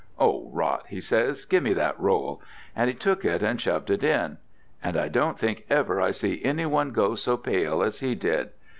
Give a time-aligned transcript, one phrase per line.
[0.17, 2.41] 'Oh, rot,' he says, 'Give me that roll,'
[2.75, 4.39] and he took it and shoved it in.
[4.81, 8.49] And I don't think ever I see any one go so pale as he did.